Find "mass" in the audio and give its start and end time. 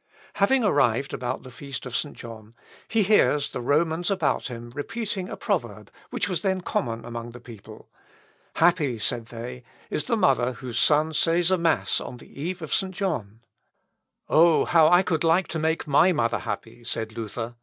11.58-12.00